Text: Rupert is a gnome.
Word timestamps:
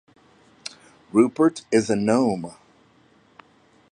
Rupert 1.11 1.63
is 1.71 1.91
a 1.91 1.95
gnome. 1.95 2.55